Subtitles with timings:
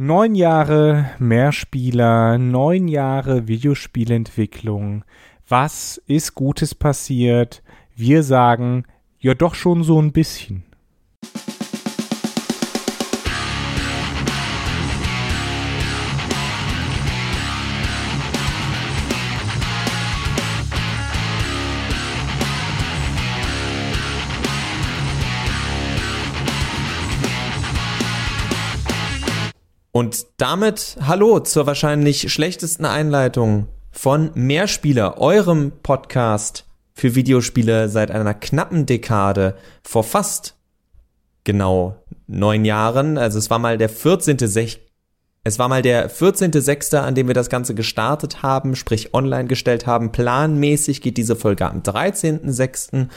[0.00, 5.04] Neun Jahre Mehrspieler, neun Jahre Videospielentwicklung.
[5.48, 7.64] Was ist Gutes passiert?
[7.96, 8.84] Wir sagen,
[9.18, 10.62] ja doch schon so ein bisschen.
[29.98, 38.32] Und damit hallo zur wahrscheinlich schlechtesten Einleitung von Mehrspieler, eurem Podcast für Videospiele seit einer
[38.32, 40.54] knappen Dekade vor fast
[41.42, 41.96] genau
[42.28, 43.18] neun Jahren.
[43.18, 44.78] Also es war mal der 14.6.
[45.42, 49.88] Es war mal der 14.6., an dem wir das Ganze gestartet haben, sprich online gestellt
[49.88, 50.12] haben.
[50.12, 53.08] Planmäßig geht diese Folge am 13.6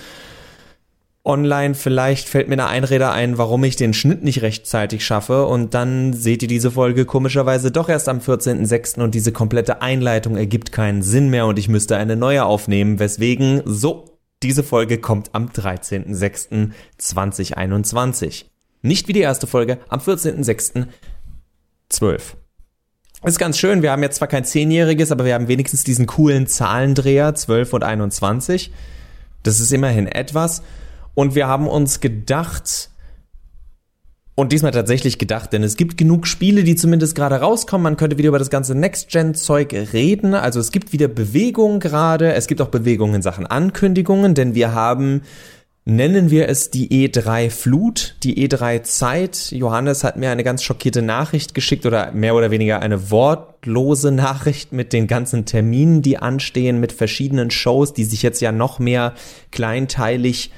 [1.23, 1.75] online.
[1.75, 5.45] Vielleicht fällt mir eine Einrede ein, warum ich den Schnitt nicht rechtzeitig schaffe.
[5.45, 9.01] Und dann seht ihr diese Folge komischerweise doch erst am 14.06.
[9.01, 12.99] und diese komplette Einleitung ergibt keinen Sinn mehr und ich müsste eine neue aufnehmen.
[12.99, 18.45] Weswegen, so, diese Folge kommt am 13.06.2021.
[18.81, 22.19] Nicht wie die erste Folge, am 14.06.12.
[23.23, 26.47] ist ganz schön, wir haben jetzt zwar kein Zehnjähriges, aber wir haben wenigstens diesen coolen
[26.47, 28.71] Zahlendreher, 12 und 21.
[29.43, 30.63] Das ist immerhin etwas.
[31.13, 32.91] Und wir haben uns gedacht,
[34.41, 37.83] und diesmal tatsächlich gedacht, denn es gibt genug Spiele, die zumindest gerade rauskommen.
[37.83, 40.33] Man könnte wieder über das ganze Next-Gen-Zeug reden.
[40.33, 42.33] Also es gibt wieder Bewegung gerade.
[42.33, 45.21] Es gibt auch Bewegung in Sachen Ankündigungen, denn wir haben,
[45.83, 49.51] nennen wir es die E3-Flut, die E3-Zeit.
[49.51, 54.71] Johannes hat mir eine ganz schockierte Nachricht geschickt oder mehr oder weniger eine wortlose Nachricht
[54.71, 59.13] mit den ganzen Terminen, die anstehen, mit verschiedenen Shows, die sich jetzt ja noch mehr
[59.51, 60.51] kleinteilig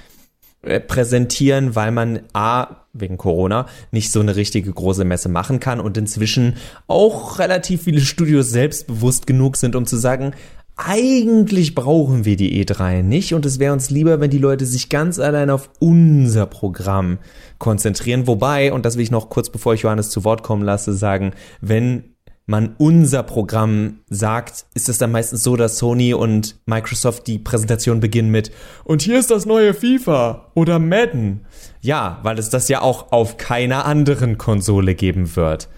[0.87, 5.97] präsentieren, weil man A, wegen Corona, nicht so eine richtige große Messe machen kann und
[5.97, 6.55] inzwischen
[6.87, 10.33] auch relativ viele Studios selbstbewusst genug sind, um zu sagen,
[10.75, 14.89] eigentlich brauchen wir die E3 nicht und es wäre uns lieber, wenn die Leute sich
[14.89, 17.19] ganz allein auf unser Programm
[17.59, 18.25] konzentrieren.
[18.25, 21.33] Wobei, und das will ich noch kurz bevor ich Johannes zu Wort kommen lasse, sagen,
[21.61, 22.12] wenn
[22.45, 27.99] man unser Programm sagt, ist es dann meistens so, dass Sony und Microsoft die Präsentation
[27.99, 28.51] beginnen mit
[28.83, 31.45] und hier ist das neue FIFA oder Madden.
[31.81, 35.69] Ja, weil es das ja auch auf keiner anderen Konsole geben wird.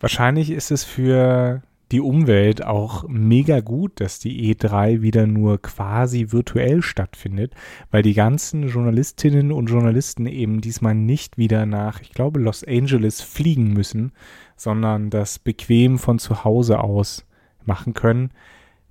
[0.00, 6.32] Wahrscheinlich ist es für die Umwelt auch mega gut, dass die E3 wieder nur quasi
[6.32, 7.54] virtuell stattfindet,
[7.90, 13.22] weil die ganzen Journalistinnen und Journalisten eben diesmal nicht wieder nach, ich glaube, Los Angeles
[13.22, 14.12] fliegen müssen,
[14.60, 17.24] sondern das bequem von zu Hause aus
[17.64, 18.30] machen können.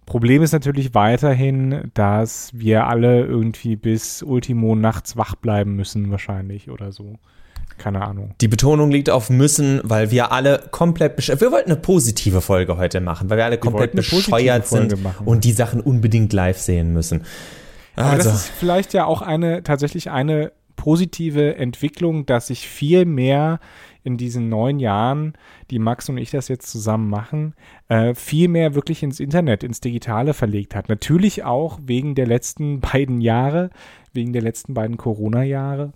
[0.05, 6.69] Problem ist natürlich weiterhin, dass wir alle irgendwie bis Ultimo nachts wach bleiben müssen, wahrscheinlich
[6.69, 7.15] oder so.
[7.77, 8.33] Keine Ahnung.
[8.41, 12.77] Die Betonung liegt auf müssen, weil wir alle komplett bescheuert Wir wollten eine positive Folge
[12.77, 14.95] heute machen, weil wir alle wir komplett bescheuert sind
[15.25, 17.23] und die Sachen unbedingt live sehen müssen.
[17.95, 18.09] Also.
[18.09, 23.59] Aber das ist vielleicht ja auch eine tatsächlich eine positive Entwicklung, dass sich viel mehr
[24.07, 25.33] in diesen neun Jahren,
[25.69, 27.53] die Max und ich das jetzt zusammen machen,
[27.89, 30.87] äh, viel mehr wirklich ins Internet, ins Digitale verlegt hat.
[30.87, 33.69] Natürlich auch wegen der letzten beiden Jahre,
[34.13, 35.91] wegen der letzten beiden Corona-Jahre.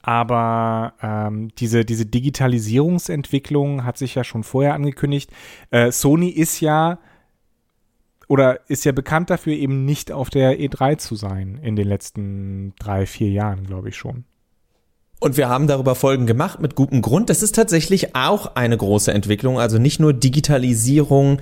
[0.00, 5.30] Aber ähm, diese, diese Digitalisierungsentwicklung hat sich ja schon vorher angekündigt.
[5.70, 6.98] Äh, Sony ist ja
[8.28, 12.72] oder ist ja bekannt dafür, eben nicht auf der E3 zu sein in den letzten
[12.78, 14.24] drei, vier Jahren, glaube ich schon.
[15.20, 17.30] Und wir haben darüber Folgen gemacht mit gutem Grund.
[17.30, 19.58] Das ist tatsächlich auch eine große Entwicklung.
[19.58, 21.40] Also nicht nur Digitalisierung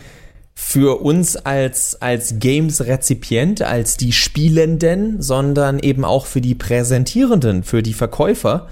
[0.54, 7.82] für uns als, als Games-Rezipient, als die Spielenden, sondern eben auch für die Präsentierenden, für
[7.82, 8.68] die Verkäufer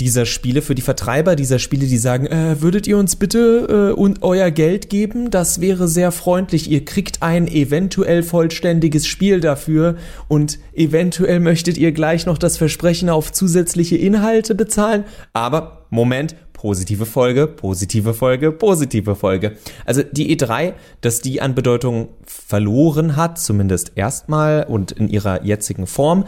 [0.00, 3.98] dieser Spiele, für die Vertreiber dieser Spiele, die sagen, äh, würdet ihr uns bitte äh,
[3.98, 5.30] und euer Geld geben?
[5.30, 6.70] Das wäre sehr freundlich.
[6.70, 9.96] Ihr kriegt ein eventuell vollständiges Spiel dafür
[10.28, 15.04] und eventuell möchtet ihr gleich noch das Versprechen auf zusätzliche Inhalte bezahlen.
[15.32, 19.56] Aber Moment, positive Folge, positive Folge, positive Folge.
[19.84, 25.86] Also die E3, dass die an Bedeutung verloren hat, zumindest erstmal und in ihrer jetzigen
[25.86, 26.26] Form,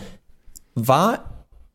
[0.75, 1.32] war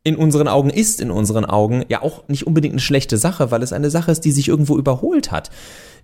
[0.08, 3.62] in unseren Augen ist in unseren Augen ja auch nicht unbedingt eine schlechte Sache, weil
[3.62, 5.50] es eine Sache ist, die sich irgendwo überholt hat.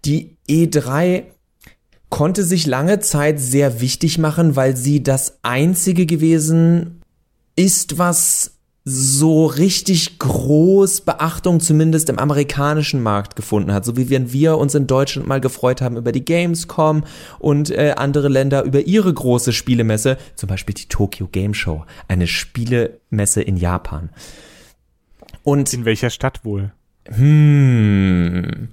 [0.04, 1.24] Die E3
[2.10, 7.02] konnte sich lange Zeit sehr wichtig machen, weil sie das einzige gewesen
[7.56, 8.53] ist, was
[8.86, 14.76] so richtig groß Beachtung zumindest im amerikanischen Markt gefunden hat, so wie wenn wir uns
[14.76, 17.06] in Deutschland mal gefreut haben über die Gamescom
[17.40, 22.28] und äh, andere Länder über ihre große Spielemesse, zum Beispiel die Tokyo Game Show, eine
[22.28, 24.10] Spielemesse in Japan.
[25.44, 26.74] Und in welcher Stadt wohl?
[27.06, 28.70] Hm,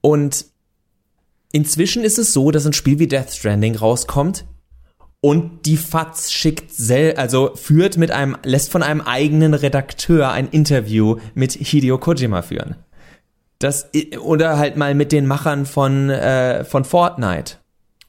[0.00, 0.46] Und
[1.50, 4.44] inzwischen ist es so, dass ein Spiel wie Death Stranding rauskommt
[5.24, 10.48] und die FATS schickt sel also führt mit einem lässt von einem eigenen Redakteur ein
[10.48, 12.74] Interview mit Hideo Kojima führen.
[13.60, 13.88] Das
[14.20, 17.54] oder halt mal mit den Machern von äh, von Fortnite.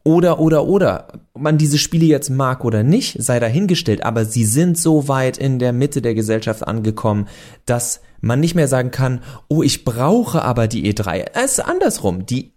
[0.04, 4.44] Oder oder oder ob man diese Spiele jetzt mag oder nicht, sei dahingestellt, aber sie
[4.44, 7.28] sind so weit in der Mitte der Gesellschaft angekommen,
[7.66, 11.28] dass man nicht mehr sagen kann, oh, ich brauche aber die E3.
[11.36, 12.26] Es ist andersrum.
[12.26, 12.54] Die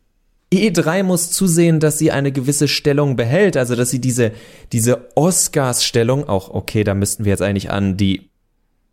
[0.53, 4.33] E3 muss zusehen, dass sie eine gewisse Stellung behält, also dass sie diese,
[4.73, 8.31] diese Oscars-Stellung, auch okay, da müssten wir jetzt eigentlich an die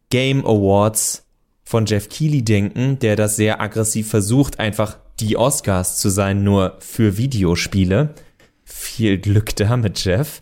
[0.09, 1.27] Game Awards
[1.63, 6.77] von Jeff Keighley denken, der das sehr aggressiv versucht, einfach die Oscars zu sein, nur
[6.79, 8.15] für Videospiele.
[8.63, 10.41] Viel Glück damit, Jeff.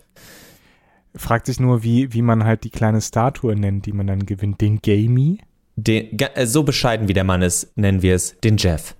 [1.16, 4.62] Fragt sich nur, wie, wie man halt die kleine Statue nennt, die man dann gewinnt.
[4.62, 5.40] Den Gamey?
[5.76, 8.96] Den, äh, so bescheiden wie der Mann ist, nennen wir es den Jeff.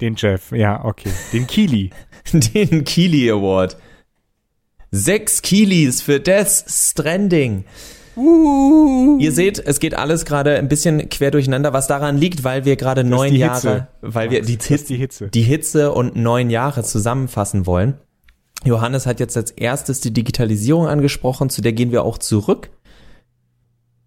[0.00, 1.10] Den Jeff, ja, okay.
[1.32, 1.90] Den Kili.
[2.32, 3.76] den Kili Award.
[4.90, 7.64] Sechs Kilis für Death Stranding.
[8.16, 9.18] Uh.
[9.20, 12.76] Ihr seht, es geht alles gerade ein bisschen quer durcheinander, was daran liegt, weil wir
[12.76, 15.28] gerade neun Jahre, weil wir die, die, Hitze.
[15.28, 17.94] die Hitze und neun Jahre zusammenfassen wollen.
[18.64, 22.70] Johannes hat jetzt als erstes die Digitalisierung angesprochen, zu der gehen wir auch zurück.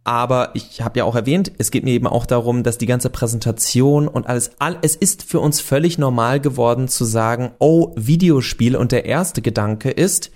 [0.04, 3.10] Aber ich habe ja auch erwähnt, es geht mir eben auch darum, dass die ganze
[3.10, 8.76] Präsentation und alles, all, es ist für uns völlig normal geworden zu sagen, oh, Videospiel.
[8.76, 10.32] Und der erste Gedanke ist,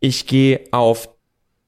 [0.00, 1.08] ich gehe auf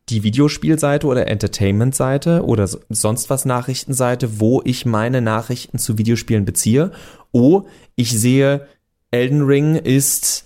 [0.09, 6.93] die Videospielseite oder Entertainment-Seite oder sonst was Nachrichtenseite, wo ich meine Nachrichten zu Videospielen beziehe.
[7.31, 7.65] Oh,
[7.95, 8.67] ich sehe,
[9.11, 10.45] Elden Ring ist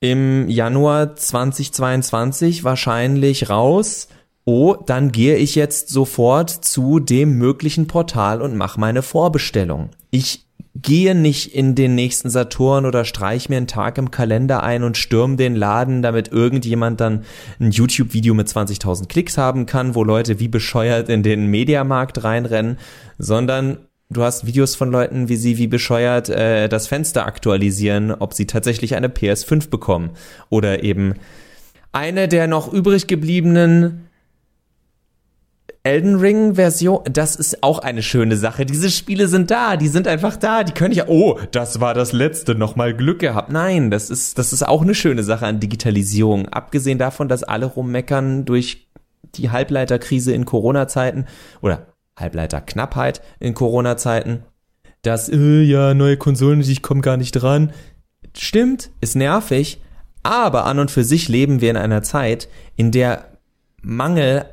[0.00, 4.08] im Januar 2022 wahrscheinlich raus
[4.44, 9.90] oh, dann gehe ich jetzt sofort zu dem möglichen Portal und mache meine Vorbestellung.
[10.10, 10.44] Ich
[10.74, 14.96] gehe nicht in den nächsten Saturn oder streich mir einen Tag im Kalender ein und
[14.96, 17.24] stürm den Laden, damit irgendjemand dann
[17.60, 22.78] ein YouTube-Video mit 20.000 Klicks haben kann, wo Leute wie bescheuert in den Mediamarkt reinrennen,
[23.18, 23.78] sondern
[24.10, 28.46] du hast Videos von Leuten, wie sie wie bescheuert äh, das Fenster aktualisieren, ob sie
[28.46, 30.10] tatsächlich eine PS5 bekommen
[30.50, 31.14] oder eben
[31.92, 34.08] eine der noch übrig gebliebenen
[35.86, 38.64] Elden Ring Version, das ist auch eine schöne Sache.
[38.64, 42.12] Diese Spiele sind da, die sind einfach da, die können ja, oh, das war das
[42.12, 43.52] letzte, nochmal Glück gehabt.
[43.52, 46.48] Nein, das ist, das ist auch eine schöne Sache an Digitalisierung.
[46.48, 48.88] Abgesehen davon, dass alle rummeckern durch
[49.34, 51.26] die Halbleiterkrise in Corona-Zeiten
[51.60, 51.88] oder
[52.18, 54.42] Halbleiterknappheit in Corona-Zeiten,
[55.02, 57.72] dass, äh, ja, neue Konsolen, ich komme gar nicht dran.
[58.34, 59.82] Stimmt, ist nervig,
[60.22, 63.26] aber an und für sich leben wir in einer Zeit, in der
[63.82, 64.46] Mangel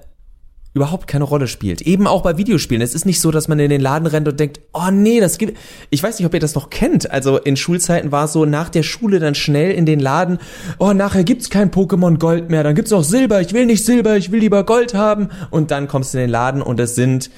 [0.74, 1.82] überhaupt keine Rolle spielt.
[1.82, 2.82] Eben auch bei Videospielen.
[2.82, 5.38] Es ist nicht so, dass man in den Laden rennt und denkt, oh nee, das
[5.38, 5.58] gibt.
[5.90, 7.12] Ich weiß nicht, ob ihr das noch kennt.
[7.12, 10.40] Also in Schulzeiten war es so, nach der Schule dann schnell in den Laden,
[10.80, 14.16] oh, nachher gibt's kein Pokémon Gold mehr, dann gibt's auch Silber, ich will nicht Silber,
[14.16, 15.30] ich will lieber Gold haben.
[15.50, 17.30] Und dann kommst du in den Laden und es sind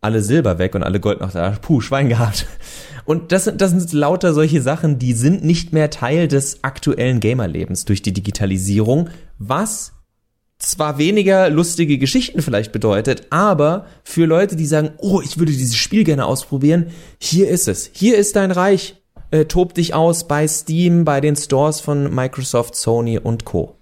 [0.00, 1.50] alle Silber weg und alle Gold noch da.
[1.50, 2.46] Puh, Schwein gehabt.
[3.04, 7.84] Und das, das sind lauter solche Sachen, die sind nicht mehr Teil des aktuellen Gamerlebens
[7.84, 9.92] durch die Digitalisierung, was
[10.58, 15.76] zwar weniger lustige Geschichten vielleicht bedeutet, aber für Leute, die sagen, oh, ich würde dieses
[15.76, 16.88] Spiel gerne ausprobieren,
[17.18, 17.90] hier ist es.
[17.92, 19.02] Hier ist dein Reich.
[19.30, 23.76] Äh, tob dich aus bei Steam, bei den Stores von Microsoft, Sony und Co.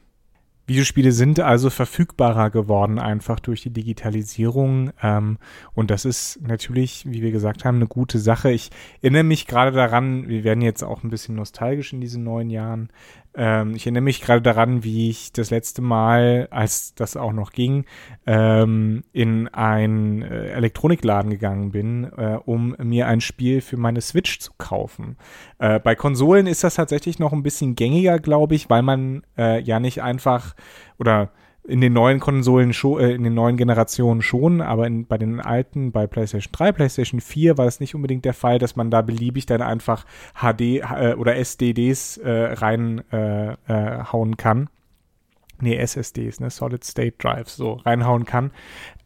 [0.67, 4.93] Videospiele sind also verfügbarer geworden, einfach durch die Digitalisierung.
[5.03, 5.37] Ähm,
[5.75, 8.51] und das ist natürlich, wie wir gesagt haben, eine gute Sache.
[8.51, 8.71] Ich
[9.03, 12.89] erinnere mich gerade daran, wir werden jetzt auch ein bisschen nostalgisch in diesen neuen Jahren.
[13.37, 17.53] Ähm, ich erinnere mich gerade daran, wie ich das letzte Mal, als das auch noch
[17.53, 17.85] ging,
[18.27, 24.39] ähm, in einen äh, Elektronikladen gegangen bin, äh, um mir ein Spiel für meine Switch
[24.39, 25.17] zu kaufen.
[25.59, 29.61] Äh, bei Konsolen ist das tatsächlich noch ein bisschen gängiger, glaube ich, weil man äh,
[29.61, 30.55] ja nicht einfach
[30.99, 31.31] oder
[31.67, 35.41] in den neuen Konsolen schon, äh, in den neuen Generationen schon, aber in, bei den
[35.41, 39.03] alten, bei PlayStation 3, PlayStation 4 war es nicht unbedingt der Fall, dass man da
[39.03, 40.05] beliebig dann einfach
[40.35, 44.69] HD äh, oder SDDs äh, reinhauen äh, äh, kann.
[45.61, 48.51] Nee, SSDs, ne, Solid State Drives, so reinhauen kann.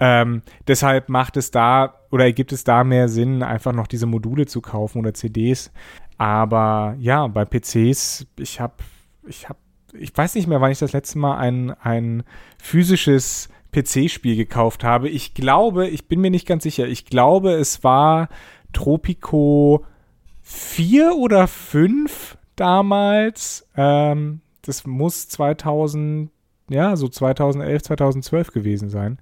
[0.01, 4.47] Ähm, deshalb macht es da oder gibt es da mehr Sinn, einfach noch diese Module
[4.47, 5.71] zu kaufen oder CDs.
[6.17, 8.75] Aber ja, bei PCs, ich habe
[9.27, 9.59] ich habe
[9.93, 12.23] ich weiß nicht mehr, wann ich das letzte Mal ein, ein
[12.59, 15.09] physisches PC-Spiel gekauft habe.
[15.09, 18.29] Ich glaube, ich bin mir nicht ganz sicher, ich glaube, es war
[18.73, 19.85] Tropico
[20.43, 23.69] 4 oder 5 damals.
[23.77, 26.31] Ähm, das muss 2000,
[26.71, 29.19] ja, so 2011, 2012 gewesen sein.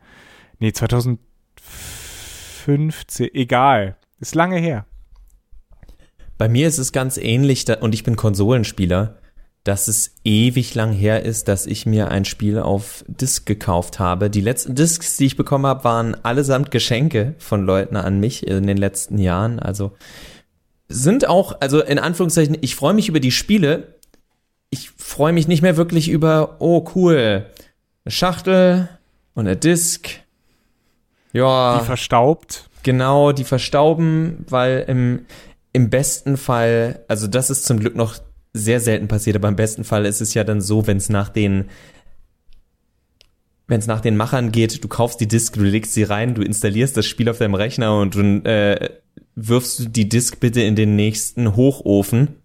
[0.58, 3.96] Nee, 2015, egal.
[4.18, 4.86] Ist lange her.
[6.38, 9.18] Bei mir ist es ganz ähnlich da, und ich bin Konsolenspieler,
[9.66, 14.30] dass es ewig lang her ist, dass ich mir ein Spiel auf Disc gekauft habe.
[14.30, 18.68] Die letzten Discs, die ich bekommen habe, waren allesamt Geschenke von Leuten an mich in
[18.68, 19.58] den letzten Jahren.
[19.58, 19.92] Also
[20.88, 23.96] sind auch, also in Anführungszeichen, ich freue mich über die Spiele.
[24.70, 27.46] Ich freue mich nicht mehr wirklich über, oh cool,
[28.04, 28.88] eine Schachtel
[29.34, 30.10] und eine Disc.
[31.32, 31.80] Ja.
[31.80, 32.70] Die verstaubt.
[32.84, 35.26] Genau, die verstauben, weil im,
[35.72, 38.16] im besten Fall, also das ist zum Glück noch
[38.56, 41.28] sehr selten passiert, aber im besten Fall ist es ja dann so, wenn es nach
[41.28, 41.66] den
[43.68, 46.42] wenn es nach den Machern geht, du kaufst die Disk, du legst sie rein, du
[46.42, 48.90] installierst das Spiel auf deinem Rechner und du äh,
[49.34, 52.36] wirfst du die Disk bitte in den nächsten Hochofen,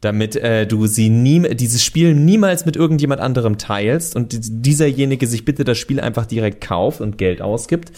[0.00, 5.44] damit äh, du sie nie, dieses Spiel niemals mit irgendjemand anderem teilst und dieserjenige sich
[5.44, 7.90] bitte das Spiel einfach direkt kauft und Geld ausgibt.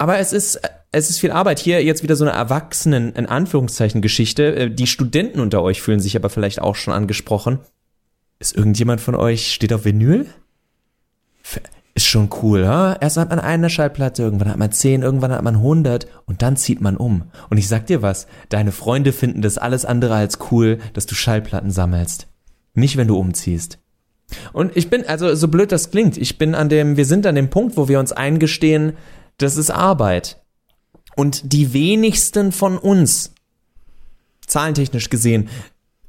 [0.00, 0.58] Aber es ist
[0.92, 1.58] es ist viel Arbeit.
[1.58, 4.56] Hier jetzt wieder so eine Erwachsenen, in Anführungszeichen, Geschichte.
[4.56, 7.58] Äh, die Studenten unter euch fühlen sich aber vielleicht auch schon angesprochen.
[8.38, 10.26] Ist irgendjemand von euch, steht auf Vinyl?
[11.94, 12.96] Ist schon cool, ha?
[12.98, 16.56] Erst hat man eine Schallplatte, irgendwann hat man zehn, irgendwann hat man hundert und dann
[16.56, 17.24] zieht man um.
[17.50, 21.14] Und ich sag dir was, deine Freunde finden das alles andere als cool, dass du
[21.14, 22.26] Schallplatten sammelst.
[22.72, 23.78] Nicht, wenn du umziehst.
[24.52, 27.34] Und ich bin, also so blöd das klingt, ich bin an dem, wir sind an
[27.34, 28.94] dem Punkt, wo wir uns eingestehen,
[29.42, 30.40] das ist Arbeit.
[31.16, 33.34] Und die wenigsten von uns,
[34.46, 35.48] zahlentechnisch gesehen,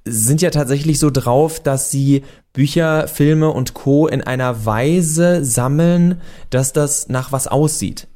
[0.06, 2.24] sind ja tatsächlich so drauf, dass sie
[2.54, 4.08] Bücher, Filme und Co.
[4.08, 8.08] in einer Weise sammeln, dass das nach was aussieht.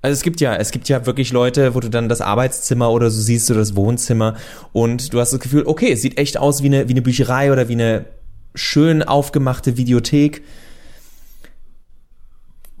[0.00, 3.10] Also es gibt ja, es gibt ja wirklich Leute, wo du dann das Arbeitszimmer oder
[3.10, 4.36] so siehst du das Wohnzimmer
[4.72, 7.50] und du hast das Gefühl, okay, es sieht echt aus wie eine, wie eine Bücherei
[7.50, 8.04] oder wie eine
[8.54, 10.42] schön aufgemachte Videothek.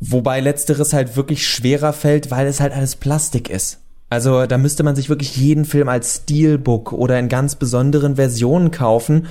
[0.06, 3.78] Wobei letzteres halt wirklich schwerer fällt, weil es halt alles Plastik ist.
[4.10, 8.70] Also da müsste man sich wirklich jeden Film als Steelbook oder in ganz besonderen Versionen
[8.70, 9.26] kaufen,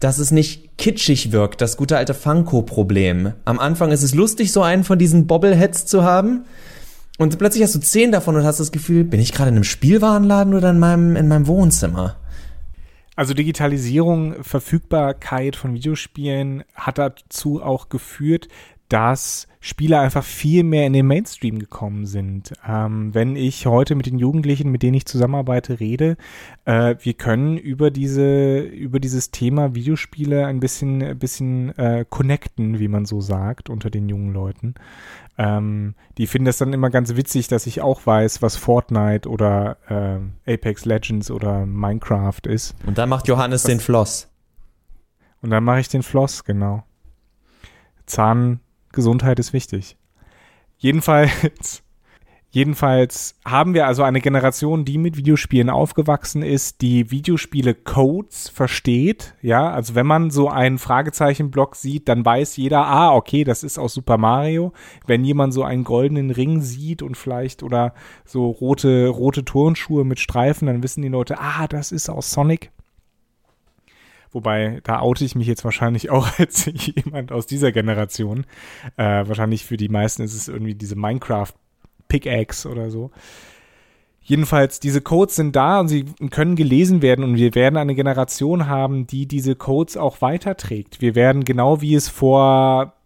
[0.00, 3.32] dass es nicht kitschig wirkt, das gute alte Funko-Problem.
[3.44, 6.44] Am Anfang ist es lustig, so einen von diesen Bobbleheads zu haben.
[7.18, 9.64] Und plötzlich hast du zehn davon und hast das Gefühl, bin ich gerade in einem
[9.64, 12.16] Spielwarenladen oder in meinem, in meinem Wohnzimmer?
[13.16, 18.48] Also Digitalisierung, Verfügbarkeit von Videospielen hat dazu auch geführt,
[18.88, 22.52] dass Spiele einfach viel mehr in den Mainstream gekommen sind.
[22.66, 26.16] Ähm, wenn ich heute mit den Jugendlichen, mit denen ich zusammenarbeite, rede,
[26.64, 32.78] äh, wir können über diese, über dieses Thema Videospiele ein bisschen, ein bisschen äh, connecten,
[32.78, 34.74] wie man so sagt, unter den jungen Leuten.
[35.36, 39.76] Ähm, die finden das dann immer ganz witzig, dass ich auch weiß, was Fortnite oder
[40.46, 42.74] äh, Apex Legends oder Minecraft ist.
[42.86, 44.28] Und dann macht Johannes was, den Floss.
[45.42, 46.84] Und dann mache ich den Floss, genau.
[48.06, 48.60] Zahn,
[48.98, 49.96] Gesundheit ist wichtig.
[50.76, 51.84] Jedenfalls,
[52.50, 59.34] jedenfalls haben wir also eine Generation, die mit Videospielen aufgewachsen ist, die Videospiele-Codes versteht.
[59.40, 63.78] Ja, also wenn man so einen Fragezeichenblock sieht, dann weiß jeder, ah, okay, das ist
[63.78, 64.72] aus Super Mario.
[65.06, 70.18] Wenn jemand so einen goldenen Ring sieht und vielleicht oder so rote, rote Turnschuhe mit
[70.18, 72.72] Streifen, dann wissen die Leute, ah, das ist aus Sonic.
[74.32, 78.44] Wobei, da oute ich mich jetzt wahrscheinlich auch als jemand aus dieser Generation.
[78.96, 83.10] Äh, wahrscheinlich für die meisten ist es irgendwie diese Minecraft-Pickaxe oder so.
[84.20, 88.66] Jedenfalls, diese Codes sind da und sie können gelesen werden und wir werden eine Generation
[88.66, 91.00] haben, die diese Codes auch weiterträgt.
[91.00, 92.97] Wir werden genau wie es vor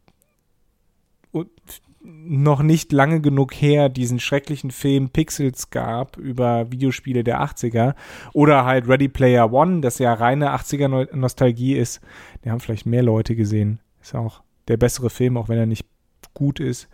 [2.24, 7.94] noch nicht lange genug her diesen schrecklichen Film Pixels gab über Videospiele der 80er
[8.32, 12.00] oder halt Ready Player One, das ja reine 80er Nostalgie ist.
[12.44, 13.80] Die haben vielleicht mehr Leute gesehen.
[14.00, 15.86] Ist auch der bessere Film, auch wenn er nicht
[16.34, 16.88] gut ist.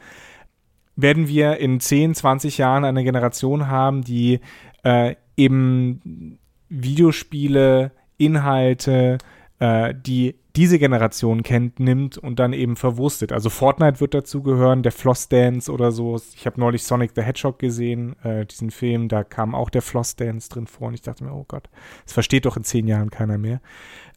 [0.97, 4.41] Werden wir in 10, 20 Jahren eine Generation haben, die
[4.83, 9.19] äh, eben Videospiele, Inhalte,
[9.61, 13.31] äh, die diese Generation kennt, nimmt und dann eben verwurstet.
[13.31, 16.21] Also Fortnite wird dazu gehören, der Floss Dance oder so.
[16.35, 20.17] Ich habe neulich Sonic the Hedgehog gesehen, äh, diesen Film, da kam auch der Floss
[20.17, 21.71] Dance drin vor und ich dachte mir, oh Gott,
[22.03, 23.61] das versteht doch in zehn Jahren keiner mehr.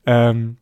[0.07, 0.57] Ähm,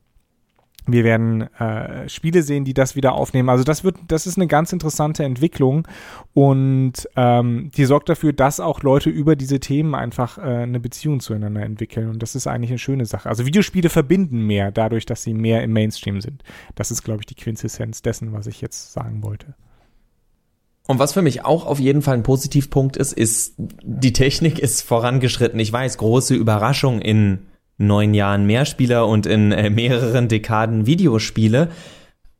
[0.88, 3.50] wir werden äh, Spiele sehen, die das wieder aufnehmen.
[3.50, 5.88] Also das wird, das ist eine ganz interessante Entwicklung
[6.34, 11.20] und ähm, die sorgt dafür, dass auch Leute über diese Themen einfach äh, eine Beziehung
[11.20, 13.30] zueinander entwickeln und das ist eigentlich eine schöne Sache.
[13.30, 16.44] Also Videospiele verbinden mehr dadurch, dass sie mehr im Mainstream sind.
[16.76, 19.56] Das ist, glaube ich, die Quintessenz dessen, was ich jetzt sagen wollte.
[20.88, 24.82] Und was für mich auch auf jeden Fall ein Positivpunkt ist, ist, die Technik ist
[24.82, 25.60] vorangeschritten.
[25.60, 27.46] Ich weiß, große Überraschung in
[27.80, 31.70] neun Jahren Mehrspieler und in äh, mehreren Dekaden Videospiele.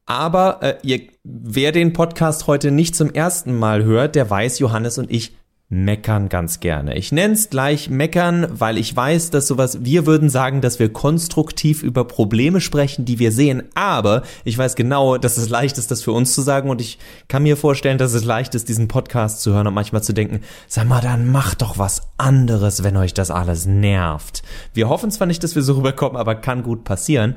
[0.06, 4.98] Aber äh, ihr, wer den Podcast heute nicht zum ersten Mal hört, der weiß, Johannes
[4.98, 5.39] und ich
[5.72, 6.98] meckern ganz gerne.
[6.98, 10.92] Ich nenne es gleich meckern, weil ich weiß, dass sowas, wir würden sagen, dass wir
[10.92, 15.92] konstruktiv über Probleme sprechen, die wir sehen, aber ich weiß genau, dass es leicht ist,
[15.92, 16.98] das für uns zu sagen und ich
[17.28, 20.42] kann mir vorstellen, dass es leicht ist, diesen Podcast zu hören und manchmal zu denken,
[20.68, 24.42] sag mal, dann macht doch was anderes, wenn euch das alles nervt.
[24.74, 27.36] Wir hoffen zwar nicht, dass wir so rüberkommen, aber kann gut passieren.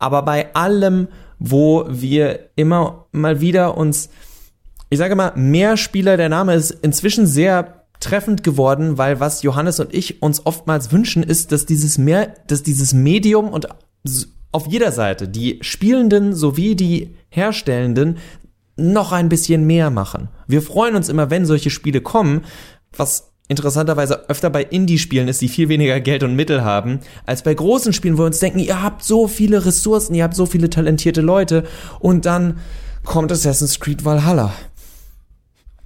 [0.00, 1.06] Aber bei allem,
[1.38, 4.08] wo wir immer mal wieder uns
[4.90, 9.78] ich sage mal, mehr Spieler, der Name ist inzwischen sehr treffend geworden, weil was Johannes
[9.78, 13.68] und ich uns oftmals wünschen, ist, dass dieses mehr, dass dieses Medium und
[14.52, 18.18] auf jeder Seite die Spielenden sowie die Herstellenden
[18.76, 20.28] noch ein bisschen mehr machen.
[20.48, 22.42] Wir freuen uns immer, wenn solche Spiele kommen,
[22.96, 27.52] was interessanterweise öfter bei Indie-Spielen ist, die viel weniger Geld und Mittel haben, als bei
[27.52, 30.70] großen Spielen, wo wir uns denken, ihr habt so viele Ressourcen, ihr habt so viele
[30.70, 31.64] talentierte Leute
[31.98, 32.58] und dann
[33.04, 34.52] kommt Assassin's Creed Valhalla.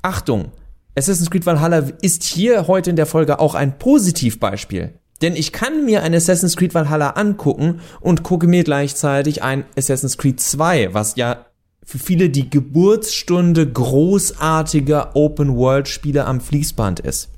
[0.04, 0.52] Achtung,
[0.94, 4.92] Assassin's Creed Valhalla ist hier heute in der Folge auch ein Positivbeispiel.
[5.22, 10.18] Denn ich kann mir ein Assassin's Creed Valhalla angucken und gucke mir gleichzeitig ein Assassin's
[10.18, 11.46] Creed 2, was ja
[11.86, 17.30] für viele die Geburtsstunde großartiger Open-World-Spiele am Fließband ist.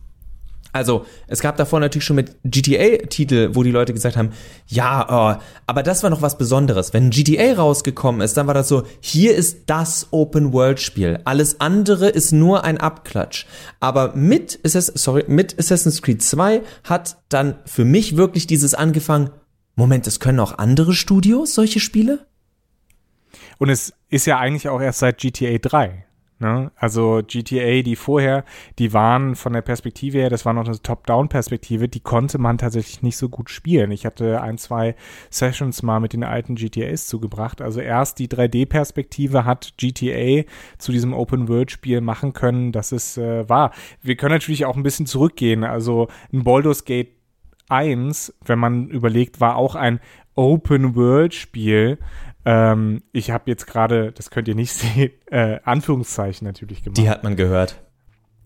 [0.77, 4.33] Also, es gab davor natürlich schon mit GTA-Titel, wo die Leute gesagt haben,
[4.67, 6.93] ja, oh, aber das war noch was Besonderes.
[6.93, 11.21] Wenn GTA rausgekommen ist, dann war das so, hier ist das Open-World-Spiel.
[11.25, 13.47] Alles andere ist nur ein Abklatsch.
[13.81, 19.31] Aber mit, sorry, mit Assassin's Creed 2 hat dann für mich wirklich dieses angefangen,
[19.77, 22.27] Moment, es können auch andere Studios solche Spiele?
[23.59, 26.06] Und es ist ja eigentlich auch erst seit GTA 3.
[26.39, 26.71] Ne?
[26.77, 28.45] Also GTA, die vorher,
[28.79, 33.03] die waren von der Perspektive her, das war noch eine Top-Down-Perspektive, die konnte man tatsächlich
[33.03, 33.91] nicht so gut spielen.
[33.91, 34.97] Ich hatte ein, zwei
[35.31, 37.63] Sessions mal mit den alten GTAs zugebracht.
[37.63, 40.43] Also erst die 3D-Perspektive hat GTA
[40.77, 43.73] zu diesem Open-World-Spiel machen können, dass es äh, war.
[44.03, 45.65] Wir können natürlich auch ein bisschen zurückgehen.
[45.65, 47.17] Also ein Baldur's Gate
[47.71, 50.01] 1, wenn man überlegt, war auch ein
[50.35, 51.99] Open-World-Spiel
[52.47, 56.97] ähm, ich habe jetzt gerade, das könnt ihr nicht sehen, äh, Anführungszeichen natürlich gemacht.
[56.97, 57.83] Die hat man gehört.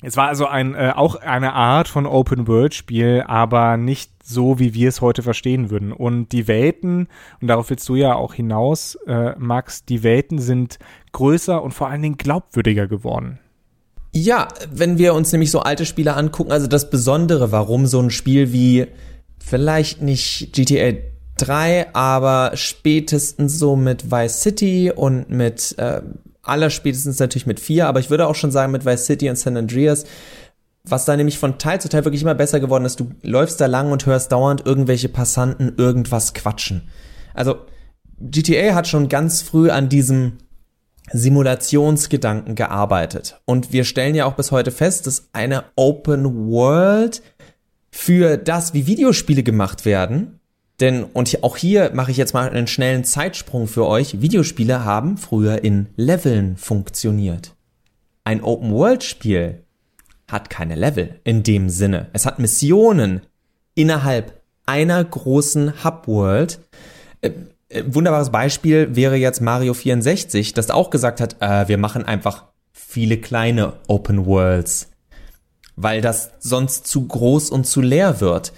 [0.03, 4.89] Es war also ein, äh, auch eine Art von Open-World-Spiel, aber nicht so, wie wir
[4.89, 5.93] es heute verstehen würden.
[5.93, 7.09] Und die Welten,
[7.43, 10.79] und darauf willst du ja auch hinaus, äh, Max, die Welten sind
[11.13, 13.39] größer und vor allen Dingen glaubwürdiger geworden.
[14.13, 18.11] Ja, wenn wir uns nämlich so alte Spiele angucken, also das Besondere, warum so ein
[18.11, 18.87] Spiel wie
[19.39, 20.93] vielleicht nicht GTA
[21.41, 26.03] 3, aber spätestens so mit Vice City und mit äh,
[26.43, 29.37] aller spätestens natürlich mit 4, aber ich würde auch schon sagen mit Vice City und
[29.37, 30.05] San Andreas,
[30.85, 32.99] was da nämlich von Teil zu Teil wirklich immer besser geworden ist.
[32.99, 36.89] Du läufst da lang und hörst dauernd irgendwelche Passanten irgendwas quatschen.
[37.35, 37.57] Also
[38.19, 40.39] GTA hat schon ganz früh an diesem
[41.13, 43.41] Simulationsgedanken gearbeitet.
[43.45, 47.23] Und wir stellen ja auch bis heute fest, dass eine Open World
[47.91, 50.40] für das, wie Videospiele gemacht werden,
[50.81, 54.21] denn, und auch hier mache ich jetzt mal einen schnellen Zeitsprung für euch.
[54.23, 57.55] Videospiele haben früher in Leveln funktioniert.
[58.25, 59.65] Ein Open-World-Spiel
[60.31, 62.09] hat keine Level in dem Sinne.
[62.13, 63.23] Es hat Missionen
[63.75, 66.61] innerhalb einer großen Hub-World.
[67.21, 67.31] Äh,
[67.69, 72.45] äh, wunderbares Beispiel wäre jetzt Mario 64, das auch gesagt hat, äh, wir machen einfach
[72.73, 74.91] viele kleine Open Worlds,
[75.77, 78.53] weil das sonst zu groß und zu leer wird.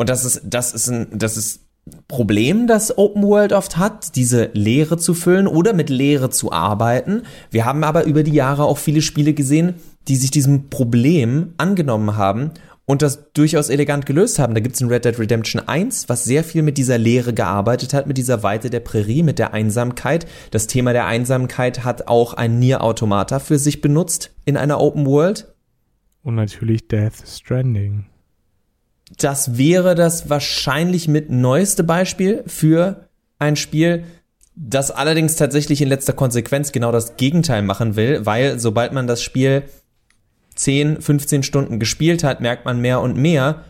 [0.00, 1.60] Und das ist, das ist ein, das ist
[2.08, 7.24] Problem, das Open World oft hat, diese Leere zu füllen oder mit Leere zu arbeiten.
[7.50, 9.74] Wir haben aber über die Jahre auch viele Spiele gesehen,
[10.08, 12.52] die sich diesem Problem angenommen haben
[12.86, 14.54] und das durchaus elegant gelöst haben.
[14.54, 17.92] Da gibt es in Red Dead Redemption 1, was sehr viel mit dieser Leere gearbeitet
[17.92, 20.26] hat, mit dieser Weite der Prärie, mit der Einsamkeit.
[20.50, 25.04] Das Thema der Einsamkeit hat auch ein Nier Automata für sich benutzt in einer Open
[25.04, 25.52] World.
[26.22, 28.06] Und natürlich Death Stranding
[29.18, 34.04] das wäre das wahrscheinlich mit neueste Beispiel für ein Spiel,
[34.54, 39.22] das allerdings tatsächlich in letzter Konsequenz genau das Gegenteil machen will, weil sobald man das
[39.22, 39.64] Spiel
[40.54, 43.64] 10, 15 Stunden gespielt hat, merkt man mehr und mehr,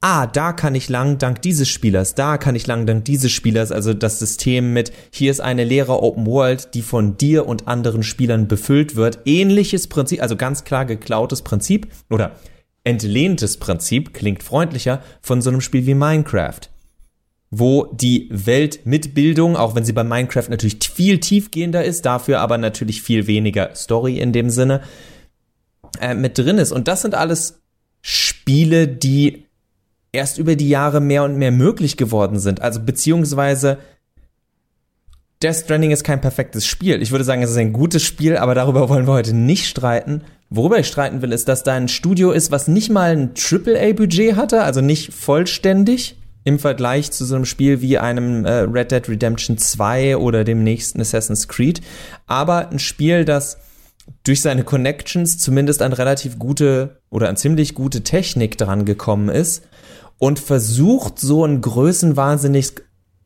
[0.00, 3.72] ah, da kann ich lang dank dieses Spielers, da kann ich lang dank dieses Spielers,
[3.72, 8.02] also das System mit, hier ist eine leere Open World, die von dir und anderen
[8.02, 12.32] Spielern befüllt wird, ähnliches Prinzip, also ganz klar geklautes Prinzip, oder
[12.86, 16.60] entlehntes Prinzip, klingt freundlicher, von so einem Spiel wie Minecraft.
[17.50, 22.40] Wo die Welt mit Bildung, auch wenn sie bei Minecraft natürlich viel tiefgehender ist, dafür
[22.40, 24.82] aber natürlich viel weniger Story in dem Sinne,
[26.00, 26.70] äh, mit drin ist.
[26.70, 27.60] Und das sind alles
[28.02, 29.46] Spiele, die
[30.12, 32.62] erst über die Jahre mehr und mehr möglich geworden sind.
[32.62, 33.78] Also beziehungsweise
[35.42, 37.02] Death Stranding ist kein perfektes Spiel.
[37.02, 40.22] Ich würde sagen, es ist ein gutes Spiel, aber darüber wollen wir heute nicht streiten.
[40.48, 44.36] Worüber ich streiten will, ist, dass da ein Studio ist, was nicht mal ein AAA-Budget
[44.36, 49.08] hatte, also nicht vollständig im Vergleich zu so einem Spiel wie einem äh, Red Dead
[49.08, 51.80] Redemption 2 oder dem nächsten Assassin's Creed,
[52.26, 53.58] aber ein Spiel, das
[54.22, 59.64] durch seine Connections zumindest an relativ gute oder an ziemlich gute Technik dran gekommen ist
[60.18, 62.72] und versucht so ein größenwahnsinnig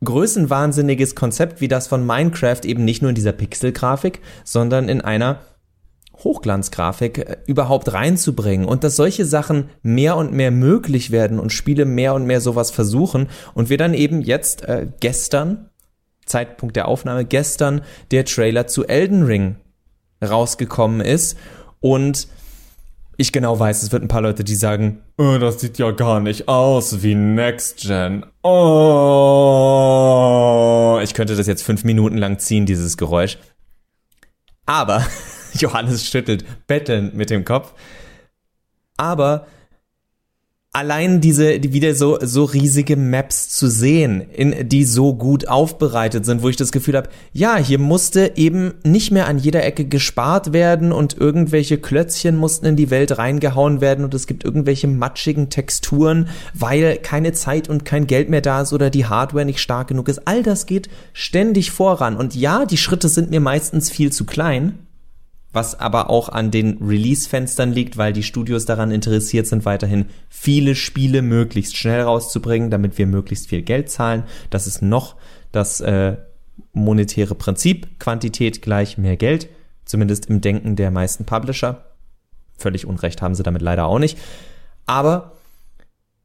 [0.03, 5.41] größenwahnsinniges Konzept wie das von Minecraft eben nicht nur in dieser Pixelgrafik, sondern in einer
[6.25, 11.85] Hochglanzgrafik äh, überhaupt reinzubringen und dass solche Sachen mehr und mehr möglich werden und Spiele
[11.85, 15.71] mehr und mehr sowas versuchen und wir dann eben jetzt äh, gestern,
[16.27, 19.57] Zeitpunkt der Aufnahme, gestern der Trailer zu Elden Ring
[20.23, 21.37] rausgekommen ist
[21.81, 22.29] und
[23.21, 26.21] ich genau weiß, es wird ein paar Leute, die sagen, oh, das sieht ja gar
[26.21, 28.25] nicht aus wie Next Gen.
[28.43, 28.49] Oh,
[31.03, 33.37] ich könnte das jetzt fünf Minuten lang ziehen, dieses Geräusch.
[34.65, 35.05] Aber
[35.59, 37.75] Johannes schüttelt bettelnd mit dem Kopf.
[38.97, 39.47] Aber
[40.73, 46.25] allein diese die wieder so so riesige Maps zu sehen, in die so gut aufbereitet
[46.25, 49.85] sind, wo ich das Gefühl habe, ja, hier musste eben nicht mehr an jeder Ecke
[49.85, 54.87] gespart werden und irgendwelche Klötzchen mussten in die Welt reingehauen werden und es gibt irgendwelche
[54.87, 59.61] matschigen Texturen, weil keine Zeit und kein Geld mehr da ist oder die Hardware nicht
[59.61, 60.29] stark genug ist.
[60.29, 64.79] All das geht ständig voran und ja, die Schritte sind mir meistens viel zu klein,
[65.53, 70.75] was aber auch an den Release-Fenstern liegt, weil die Studios daran interessiert sind, weiterhin viele
[70.75, 74.25] Spiele möglichst schnell rauszubringen, damit wir möglichst viel Geld zahlen.
[74.51, 75.17] Das ist noch
[75.51, 76.17] das äh,
[76.73, 77.99] monetäre Prinzip.
[77.99, 79.49] Quantität gleich mehr Geld,
[79.85, 81.85] zumindest im Denken der meisten Publisher.
[82.57, 84.19] Völlig Unrecht haben sie damit leider auch nicht.
[84.87, 85.33] Aber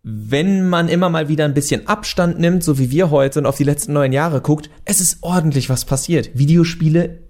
[0.04, 3.58] wenn man immer mal wieder ein bisschen Abstand nimmt, so wie wir heute und auf
[3.58, 6.38] die letzten neun Jahre guckt, es ist ordentlich was passiert.
[6.38, 7.24] Videospiele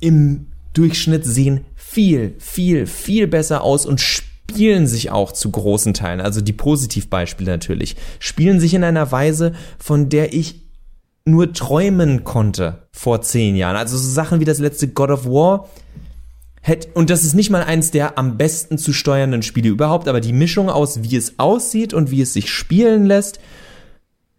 [0.00, 6.20] im Durchschnitt sehen viel, viel, viel besser aus und spielen sich auch zu großen Teilen,
[6.20, 10.62] also die Positivbeispiele natürlich, spielen sich in einer Weise, von der ich
[11.24, 13.76] nur träumen konnte vor zehn Jahren.
[13.76, 15.68] Also so Sachen wie das letzte God of War,
[16.62, 20.20] hätte, und das ist nicht mal eins der am besten zu steuernden Spiele überhaupt, aber
[20.20, 23.40] die Mischung aus, wie es aussieht und wie es sich spielen lässt,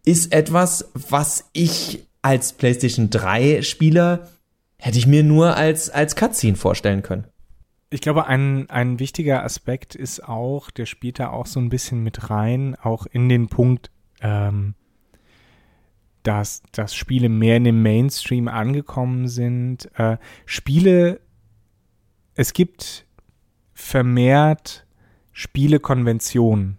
[0.06, 4.30] ist etwas, was ich als PlayStation 3 Spieler
[4.84, 7.26] hätte ich mir nur als, als Cutscene vorstellen können.
[7.90, 12.04] Ich glaube, ein, ein wichtiger Aspekt ist auch, der spielt da auch so ein bisschen
[12.04, 14.76] mit rein, auch in den Punkt, ähm,
[16.24, 19.90] dass, dass Spiele mehr in dem Mainstream angekommen sind.
[19.98, 21.22] Äh, Spiele,
[22.36, 23.06] es gibt
[23.74, 24.86] vermehrt
[25.32, 26.78] Spielekonventionen,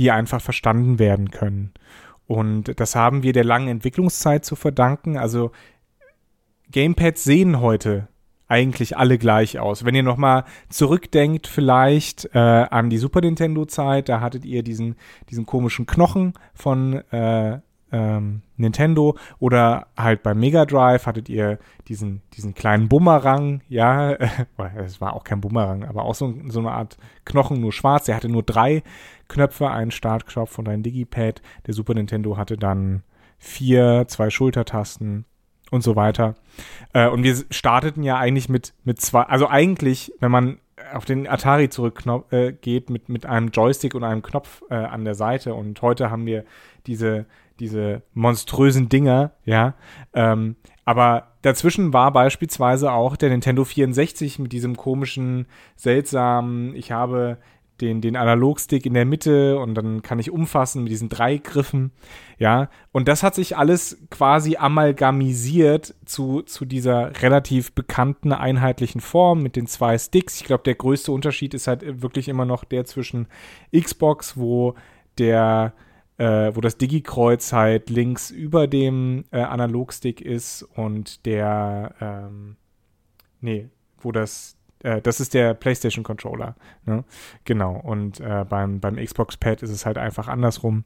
[0.00, 1.74] die einfach verstanden werden können.
[2.26, 5.16] Und das haben wir der langen Entwicklungszeit zu verdanken.
[5.16, 5.52] Also
[6.70, 8.08] Gamepads sehen heute
[8.48, 9.84] eigentlich alle gleich aus.
[9.84, 14.96] Wenn ihr nochmal zurückdenkt, vielleicht äh, an die Super Nintendo-Zeit, da hattet ihr diesen,
[15.30, 17.60] diesen komischen Knochen von äh,
[17.92, 24.12] ähm, Nintendo oder halt beim Mega Drive hattet ihr diesen, diesen kleinen Bumerang, ja,
[24.76, 28.04] es war auch kein Bumerang, aber auch so, so eine Art Knochen, nur schwarz.
[28.04, 28.82] Der hatte nur drei
[29.28, 31.40] Knöpfe, einen Startknopf und ein Digipad.
[31.66, 33.02] Der Super Nintendo hatte dann
[33.38, 35.24] vier, zwei Schultertasten
[35.70, 36.34] und so weiter.
[36.92, 40.58] Äh, und wir starteten ja eigentlich mit, mit zwei, also eigentlich, wenn man
[40.92, 45.14] auf den Atari zurückgeht, äh, mit, mit einem Joystick und einem Knopf äh, an der
[45.14, 45.54] Seite.
[45.54, 46.44] Und heute haben wir
[46.86, 47.26] diese,
[47.58, 49.74] diese monströsen Dinger, ja.
[50.14, 57.38] Ähm, aber dazwischen war beispielsweise auch der Nintendo 64 mit diesem komischen, seltsamen, ich habe
[57.80, 61.92] den, den Analogstick in der Mitte und dann kann ich umfassen mit diesen drei Griffen.
[62.38, 69.42] Ja, und das hat sich alles quasi amalgamisiert zu, zu dieser relativ bekannten einheitlichen Form
[69.42, 70.40] mit den zwei Sticks.
[70.40, 73.26] Ich glaube, der größte Unterschied ist halt wirklich immer noch der zwischen
[73.74, 74.74] Xbox, wo
[75.18, 75.74] der
[76.20, 82.56] äh, wo das Digi-Kreuz halt links über dem äh, Analogstick ist und der ähm,
[83.40, 86.56] nee, wo das äh, das ist der PlayStation Controller.
[86.84, 87.04] Ne?
[87.44, 87.76] Genau.
[87.76, 90.84] Und äh, beim, beim Xbox Pad ist es halt einfach andersrum.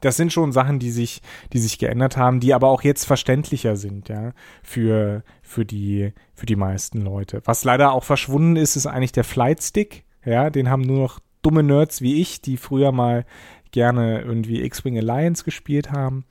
[0.00, 3.76] Das sind schon Sachen, die sich, die sich geändert haben, die aber auch jetzt verständlicher
[3.76, 4.32] sind, ja,
[4.62, 7.40] für, für die, für die meisten Leute.
[7.46, 10.04] Was leider auch verschwunden ist, ist eigentlich der Flight Stick.
[10.22, 13.24] Ja, den haben nur noch dumme Nerds wie ich, die früher mal
[13.70, 16.24] gerne irgendwie X-Wing Alliance gespielt haben.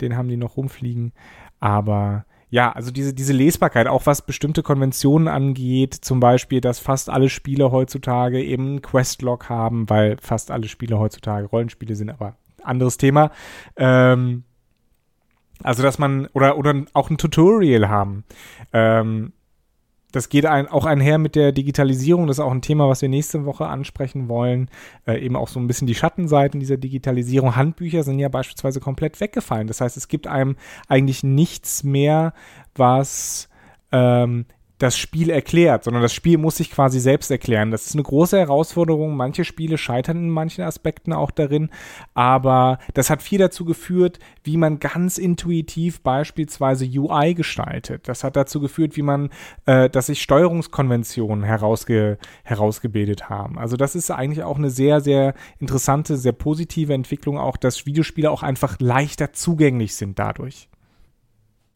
[0.00, 1.12] Den haben die noch rumfliegen.
[1.58, 7.10] Aber ja, also diese, diese Lesbarkeit, auch was bestimmte Konventionen angeht, zum Beispiel, dass fast
[7.10, 12.98] alle Spiele heutzutage eben Questlog haben, weil fast alle Spiele heutzutage Rollenspiele sind, aber anderes
[12.98, 13.30] Thema.
[13.76, 14.44] Ähm,
[15.62, 18.24] also, dass man, oder, oder auch ein Tutorial haben.
[18.72, 19.32] Ähm,
[20.16, 22.26] das geht ein, auch einher mit der Digitalisierung.
[22.26, 24.70] Das ist auch ein Thema, was wir nächste Woche ansprechen wollen.
[25.06, 27.54] Äh, eben auch so ein bisschen die Schattenseiten dieser Digitalisierung.
[27.54, 29.66] Handbücher sind ja beispielsweise komplett weggefallen.
[29.66, 30.56] Das heißt, es gibt einem
[30.88, 32.32] eigentlich nichts mehr,
[32.74, 33.50] was
[33.92, 34.46] ähm,
[34.78, 37.70] das Spiel erklärt, sondern das Spiel muss sich quasi selbst erklären.
[37.70, 39.16] Das ist eine große Herausforderung.
[39.16, 41.70] Manche Spiele scheitern in manchen Aspekten auch darin,
[42.14, 48.08] aber das hat viel dazu geführt, wie man ganz intuitiv beispielsweise UI gestaltet.
[48.08, 49.30] Das hat dazu geführt, wie man,
[49.64, 53.58] äh, dass sich Steuerungskonventionen herausge herausgebildet haben.
[53.58, 58.30] Also das ist eigentlich auch eine sehr, sehr interessante, sehr positive Entwicklung, auch dass Videospiele
[58.30, 60.68] auch einfach leichter zugänglich sind dadurch.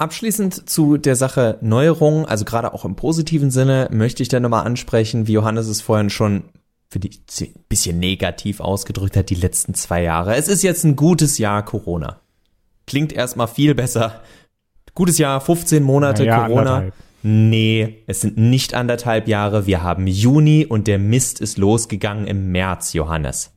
[0.01, 4.65] Abschließend zu der Sache Neuerungen, also gerade auch im positiven Sinne, möchte ich dann nochmal
[4.65, 6.45] ansprechen, wie Johannes es vorhin schon
[6.89, 7.21] für die
[7.69, 10.37] bisschen negativ ausgedrückt hat, die letzten zwei Jahre.
[10.37, 12.19] Es ist jetzt ein gutes Jahr Corona.
[12.87, 14.23] Klingt erstmal viel besser.
[14.95, 16.61] Gutes Jahr, 15 Monate Naja, Corona.
[16.61, 16.95] anderthalb.
[17.23, 19.67] Nee, es sind nicht anderthalb Jahre.
[19.67, 23.53] Wir haben Juni und der Mist ist losgegangen im März, Johannes.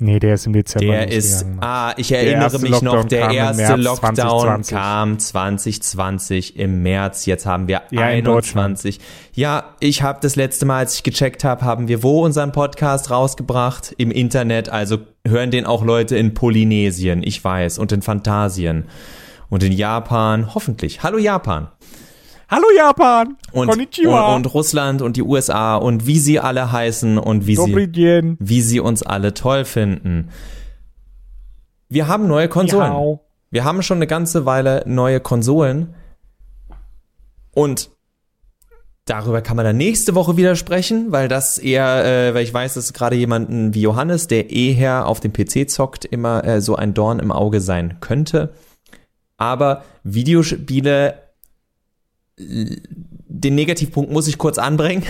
[0.00, 0.92] Nee, der ist im Dezember.
[0.92, 1.58] Der ist, losgegangen.
[1.60, 4.76] ah, ich erinnere mich noch, der erste Lockdown 2020.
[4.76, 9.00] kam 2020 im März, jetzt haben wir Ja, in 21.
[9.34, 13.10] Ja, ich habe das letzte Mal, als ich gecheckt habe, haben wir wo unseren Podcast
[13.10, 13.92] rausgebracht?
[13.98, 18.84] Im Internet, also hören den auch Leute in Polynesien, ich weiß, und in Phantasien
[19.48, 21.02] und in Japan, hoffentlich.
[21.02, 21.68] Hallo Japan.
[22.50, 23.36] Hallo Japan!
[23.52, 24.28] Und, Konnichiwa!
[24.34, 28.62] und, und Russland und die USA und wie sie alle heißen und wie sie, wie
[28.62, 30.30] sie uns alle toll finden.
[31.90, 32.90] Wir haben neue Konsolen.
[32.90, 33.24] Miau.
[33.50, 35.94] Wir haben schon eine ganze Weile neue Konsolen.
[37.52, 37.90] Und
[39.04, 42.74] darüber kann man dann nächste Woche wieder sprechen, weil das eher, äh, weil ich weiß,
[42.74, 46.94] dass gerade jemanden wie Johannes, der eher auf dem PC zockt, immer äh, so ein
[46.94, 48.54] Dorn im Auge sein könnte.
[49.36, 51.27] Aber Videospiele,
[52.38, 55.04] den Negativpunkt muss ich kurz anbringen,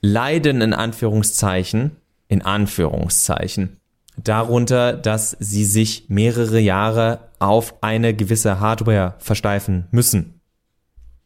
[0.00, 1.96] leiden in Anführungszeichen,
[2.28, 3.78] in Anführungszeichen,
[4.22, 10.34] darunter, dass sie sich mehrere Jahre auf eine gewisse Hardware versteifen müssen.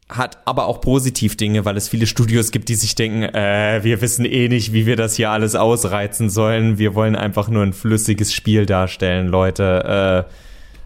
[0.09, 4.03] Hat aber auch positiv Dinge, weil es viele Studios gibt, die sich denken, äh, wir
[4.03, 6.77] wissen eh nicht, wie wir das hier alles ausreizen sollen.
[6.77, 10.27] Wir wollen einfach nur ein flüssiges Spiel darstellen, Leute.
[10.29, 10.33] Äh,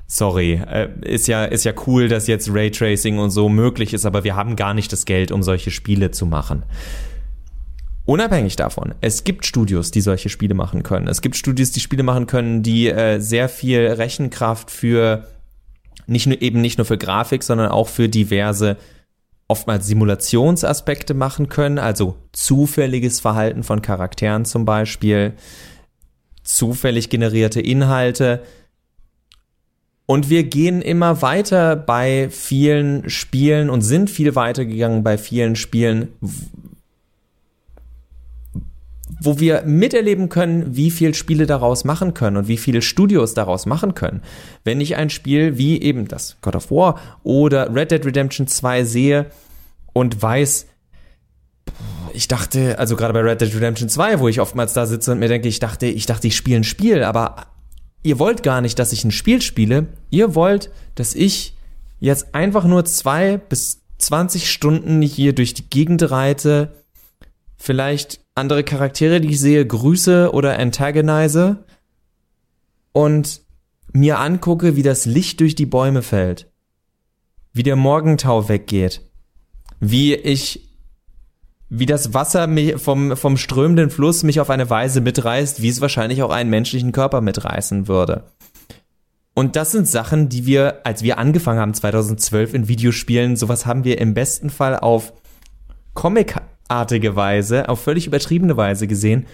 [0.07, 4.25] sorry, äh, ist ja ist ja cool, dass jetzt Raytracing und so möglich ist, aber
[4.25, 6.64] wir haben gar nicht das Geld, um solche Spiele zu machen.
[8.05, 11.09] Unabhängig davon, es gibt Studios, die solche Spiele machen können.
[11.09, 15.27] Es gibt Studios, die Spiele machen können, die äh, sehr viel Rechenkraft für
[16.07, 18.77] nicht nur eben nicht nur für Grafik, sondern auch für diverse
[19.49, 25.35] oftmals Simulationsaspekte machen können, also zufälliges Verhalten von Charakteren zum Beispiel,
[26.42, 28.42] zufällig generierte Inhalte.
[30.07, 35.57] Und wir gehen immer weiter bei vielen Spielen und sind viel weiter gegangen bei vielen
[35.57, 36.09] Spielen,
[39.21, 43.66] wo wir miterleben können, wie viel Spiele daraus machen können und wie viele Studios daraus
[43.66, 44.23] machen können.
[44.62, 48.85] Wenn ich ein Spiel wie eben das God of War oder Red Dead Redemption 2
[48.85, 49.27] sehe
[49.92, 50.66] und weiß,
[52.12, 55.19] ich dachte, also gerade bei Red Dead Redemption 2, wo ich oftmals da sitze und
[55.19, 57.47] mir denke, ich dachte, ich dachte, ich spiele ein Spiel, aber
[58.02, 59.88] ihr wollt gar nicht, dass ich ein Spiel spiele.
[60.11, 61.56] Ihr wollt, dass ich
[62.00, 66.85] jetzt einfach nur zwei bis 20 Stunden hier durch die Gegend reite,
[67.56, 71.64] vielleicht andere Charaktere, die ich sehe, grüße oder antagonize.
[72.92, 73.42] Und
[73.92, 76.50] mir angucke, wie das Licht durch die Bäume fällt,
[77.52, 79.02] wie der Morgentau weggeht,
[79.80, 80.65] wie ich,
[81.68, 86.22] wie das Wasser vom, vom strömenden Fluss mich auf eine Weise mitreißt, wie es wahrscheinlich
[86.22, 88.24] auch einen menschlichen Körper mitreißen würde.
[89.35, 93.85] Und das sind Sachen, die wir, als wir angefangen haben 2012 in Videospielen, sowas haben
[93.85, 95.12] wir im besten Fall auf
[95.94, 99.26] Comic-artige Weise, auf völlig übertriebene Weise gesehen.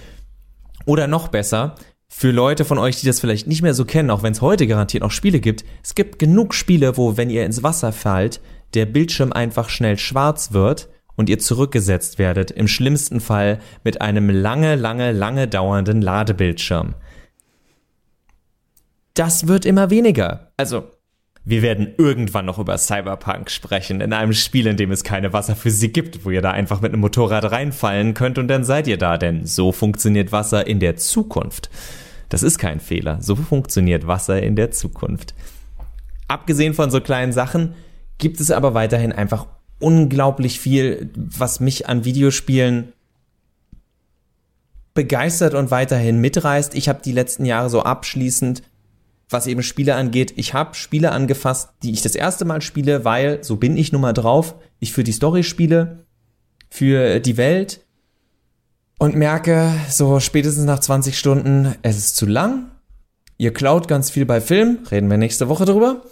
[0.87, 1.77] Oder noch besser,
[2.09, 4.67] für Leute von euch, die das vielleicht nicht mehr so kennen, auch wenn es heute
[4.67, 8.41] garantiert noch Spiele gibt, es gibt genug Spiele, wo, wenn ihr ins Wasser fallt,
[8.75, 14.31] der Bildschirm einfach schnell schwarz wird und ihr zurückgesetzt werdet, im schlimmsten Fall mit einem
[14.31, 16.95] lange, lange, lange dauernden Ladebildschirm.
[19.15, 20.53] Das wird immer weniger.
[20.57, 20.85] Also,
[21.45, 25.93] wir werden irgendwann noch über Cyberpunk sprechen, in einem Spiel, in dem es keine Wasserphysik
[25.93, 29.19] gibt, wo ihr da einfach mit einem Motorrad reinfallen könnt und dann seid ihr da,
[29.19, 31.69] denn so funktioniert Wasser in der Zukunft.
[32.29, 35.35] Das ist kein Fehler, so funktioniert Wasser in der Zukunft.
[36.29, 37.75] Abgesehen von so kleinen Sachen
[38.19, 39.47] gibt es aber weiterhin einfach
[39.83, 42.93] unglaublich viel, was mich an Videospielen
[44.95, 46.75] begeistert und weiterhin mitreißt.
[46.75, 48.63] Ich habe die letzten Jahre so abschließend
[49.33, 53.43] was eben Spiele angeht, ich habe Spiele angefasst, die ich das erste Mal spiele, weil,
[53.43, 56.05] so bin ich nun mal drauf, ich für die Story spiele.
[56.71, 57.81] für die Welt
[58.99, 62.71] und merke so spätestens nach 20 Stunden, es ist zu lang.
[63.37, 66.03] Ihr klaut ganz viel bei Film, reden wir nächste Woche drüber.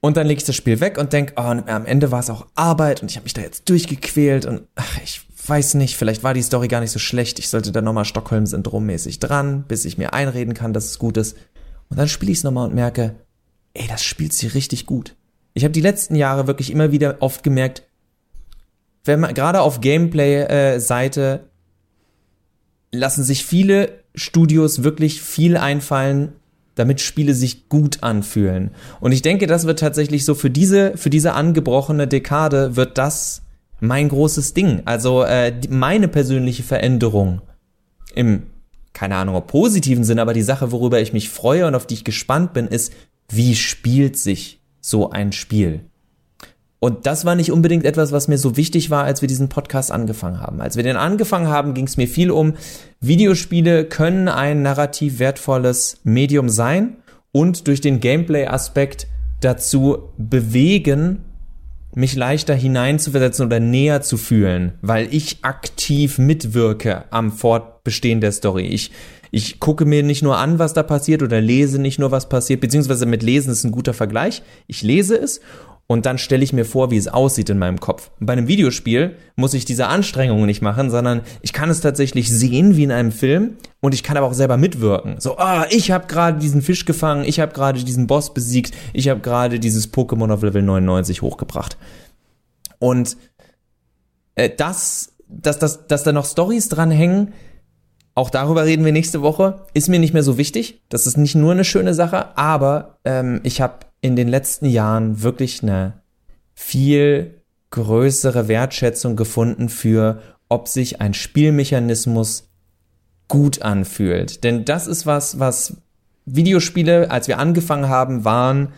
[0.00, 2.46] Und dann lege ich das Spiel weg und denke, oh, am Ende war es auch
[2.54, 6.32] Arbeit und ich habe mich da jetzt durchgequält und ach, ich weiß nicht, vielleicht war
[6.32, 7.38] die Story gar nicht so schlecht.
[7.38, 11.36] Ich sollte da nochmal Stockholm-Syndrom-mäßig dran, bis ich mir einreden kann, dass es gut ist.
[11.88, 13.16] Und dann spiele ich es nochmal und merke,
[13.74, 15.16] ey, das spielt sie richtig gut.
[15.52, 17.82] Ich habe die letzten Jahre wirklich immer wieder oft gemerkt,
[19.04, 26.32] wenn man gerade auf Gameplay-Seite äh, lassen sich viele Studios wirklich viel einfallen,
[26.80, 28.70] damit Spiele sich gut anfühlen.
[29.00, 33.42] Und ich denke, das wird tatsächlich so für diese, für diese angebrochene Dekade wird das
[33.80, 34.82] mein großes Ding.
[34.86, 37.42] Also äh, meine persönliche Veränderung
[38.14, 38.44] im,
[38.92, 42.04] keine Ahnung, positiven Sinn, aber die Sache, worüber ich mich freue und auf die ich
[42.04, 42.92] gespannt bin, ist,
[43.28, 45.89] wie spielt sich so ein Spiel?
[46.80, 49.92] Und das war nicht unbedingt etwas, was mir so wichtig war, als wir diesen Podcast
[49.92, 50.62] angefangen haben.
[50.62, 52.54] Als wir den angefangen haben, ging es mir viel um,
[53.00, 56.96] Videospiele können ein narrativ wertvolles Medium sein
[57.32, 59.06] und durch den Gameplay-Aspekt
[59.40, 61.22] dazu bewegen,
[61.94, 68.66] mich leichter hineinzuversetzen oder näher zu fühlen, weil ich aktiv mitwirke am Fortbestehen der Story.
[68.66, 68.90] Ich,
[69.30, 72.60] ich gucke mir nicht nur an, was da passiert oder lese nicht nur, was passiert,
[72.60, 74.42] beziehungsweise mit Lesen ist ein guter Vergleich.
[74.66, 75.40] Ich lese es
[75.90, 78.12] und dann stelle ich mir vor, wie es aussieht in meinem Kopf.
[78.20, 82.76] bei einem Videospiel muss ich diese Anstrengungen nicht machen, sondern ich kann es tatsächlich sehen
[82.76, 85.16] wie in einem Film und ich kann aber auch selber mitwirken.
[85.18, 89.08] So, ah, ich habe gerade diesen Fisch gefangen, ich habe gerade diesen Boss besiegt, ich
[89.08, 91.76] habe gerade dieses Pokémon auf Level 99 hochgebracht.
[92.78, 93.16] Und
[94.36, 97.32] äh, das, dass, dass, dass da noch Stories dranhängen,
[98.14, 100.82] auch darüber reden wir nächste Woche, ist mir nicht mehr so wichtig.
[100.88, 105.22] Das ist nicht nur eine schöne Sache, aber ähm, ich habe in den letzten Jahren
[105.22, 106.02] wirklich eine
[106.54, 112.50] viel größere Wertschätzung gefunden für, ob sich ein Spielmechanismus
[113.28, 114.42] gut anfühlt.
[114.42, 115.76] Denn das ist was, was
[116.26, 118.72] Videospiele, als wir angefangen haben, waren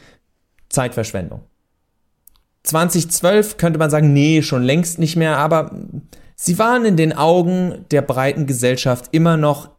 [0.69, 1.41] Zeitverschwendung.
[2.65, 5.75] 2012 könnte man sagen, nee, schon längst nicht mehr, aber
[6.37, 9.71] sie waren in den Augen der breiten Gesellschaft immer noch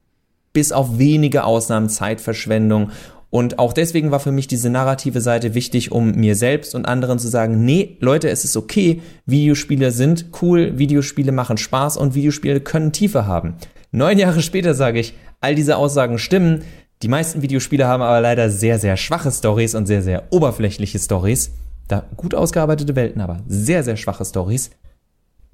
[0.52, 2.92] bis auf wenige Ausnahmen Zeitverschwendung
[3.34, 7.18] und auch deswegen war für mich diese narrative Seite wichtig, um mir selbst und anderen
[7.18, 12.62] zu sagen, nee, Leute, es ist okay, Videospiele sind cool, Videospiele machen Spaß und Videospiele
[12.62, 13.56] können Tiefe haben.
[13.92, 16.62] Neun Jahre später sage ich, all diese Aussagen stimmen.
[17.02, 21.54] Die meisten Videospiele haben aber leider sehr, sehr schwache Stories und sehr, sehr oberflächliche Stories.
[21.88, 24.70] Da gut ausgearbeitete Welten, aber sehr, sehr schwache Stories.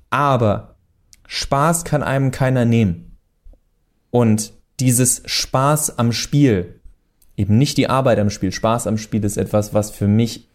[0.09, 0.75] Aber
[1.27, 3.15] Spaß kann einem keiner nehmen.
[4.11, 6.78] Und dieses Spaß am Spiel,
[7.39, 10.47] eben nicht die Arbeit am Spiel, Spaß am Spiel ist etwas, was für mich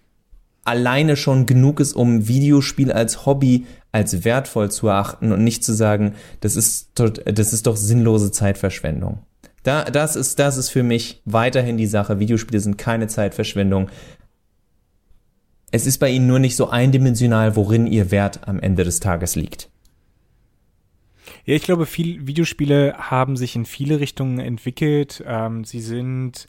[0.64, 5.72] alleine schon genug ist, um Videospiel als Hobby als wertvoll zu erachten und nicht zu
[5.72, 9.20] sagen, das ist, das ist doch sinnlose Zeitverschwendung.
[9.62, 12.18] Da, das ist, das ist für mich weiterhin die Sache.
[12.18, 13.88] Videospiele sind keine Zeitverschwendung.
[15.70, 19.36] Es ist bei ihnen nur nicht so eindimensional, worin ihr Wert am Ende des Tages
[19.36, 19.70] liegt.
[21.46, 25.22] Ja, ich glaube, viel Videospiele haben sich in viele Richtungen entwickelt.
[25.26, 26.46] Ähm, sie sind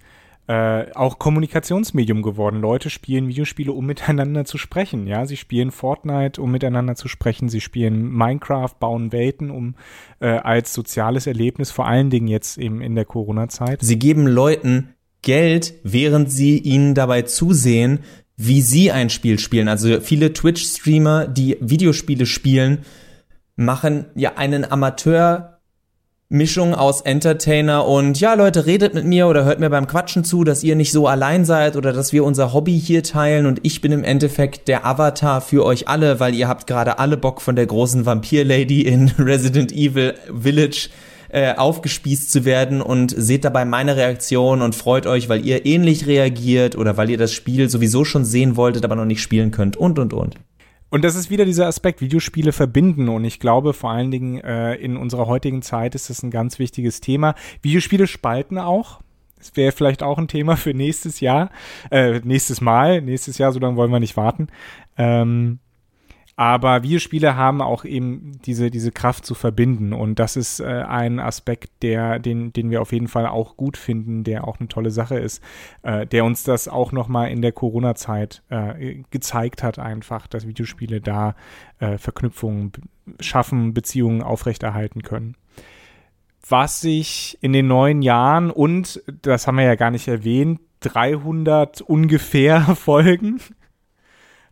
[0.48, 2.62] äh, auch Kommunikationsmedium geworden.
[2.62, 5.08] Leute spielen Videospiele, um miteinander zu sprechen.
[5.08, 7.50] Ja, sie spielen Fortnite, um miteinander zu sprechen.
[7.50, 9.76] Sie spielen Minecraft, bauen Welten, um
[10.20, 13.82] äh, als soziales Erlebnis, vor allen Dingen jetzt eben in der Corona-Zeit.
[13.82, 18.00] Sie geben Leuten Geld, während sie ihnen dabei zusehen,
[18.38, 19.68] wie sie ein Spiel spielen.
[19.68, 22.86] Also viele Twitch-Streamer, die Videospiele spielen,
[23.56, 25.55] machen ja einen Amateur
[26.30, 30.44] Mischung aus Entertainer und ja, Leute, redet mit mir oder hört mir beim Quatschen zu,
[30.44, 33.80] dass ihr nicht so allein seid oder dass wir unser Hobby hier teilen und ich
[33.80, 37.56] bin im Endeffekt der Avatar für euch alle, weil ihr habt gerade alle Bock von
[37.56, 40.90] der großen Vampir-Lady in Resident Evil Village
[41.30, 46.08] äh, aufgespießt zu werden und seht dabei meine Reaktion und freut euch, weil ihr ähnlich
[46.08, 49.78] reagiert oder weil ihr das Spiel sowieso schon sehen wolltet, aber noch nicht spielen könnt
[49.78, 50.38] und und und.
[50.96, 53.10] Und das ist wieder dieser Aspekt, Videospiele verbinden.
[53.10, 56.58] Und ich glaube, vor allen Dingen äh, in unserer heutigen Zeit ist das ein ganz
[56.58, 57.36] wichtiges Thema.
[57.62, 59.02] Videospiele spalten auch.
[59.38, 61.52] Das wäre vielleicht auch ein Thema für nächstes Jahr,
[61.92, 64.48] äh, nächstes Mal, nächstes Jahr, so lange wollen wir nicht warten.
[64.98, 65.60] Ähm,
[66.38, 69.94] aber Videospiele haben auch eben diese, diese Kraft zu verbinden.
[69.94, 73.78] Und das ist äh, ein Aspekt, der, den, den wir auf jeden Fall auch gut
[73.78, 75.42] finden, der auch eine tolle Sache ist,
[75.84, 81.00] äh, der uns das auch nochmal in der Corona-Zeit äh, gezeigt hat, einfach, dass Videospiele
[81.00, 81.36] da
[81.80, 82.74] äh, Verknüpfungen
[83.22, 85.38] schaffen, Beziehungen aufrechterhalten können.
[86.48, 91.82] Was sich in den neuen Jahren und, das haben wir ja gar nicht erwähnt, 300
[91.82, 93.40] ungefähr Folgen,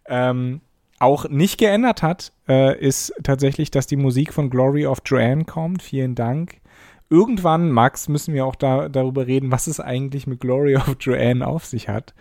[0.05, 0.61] ähm,
[1.03, 5.83] auch nicht geändert hat, äh, ist tatsächlich, dass die Musik von Glory of Joanne kommt.
[5.83, 6.61] Vielen Dank.
[7.09, 11.45] Irgendwann, Max, müssen wir auch da, darüber reden, was es eigentlich mit Glory of Joanne
[11.45, 12.13] auf sich hat.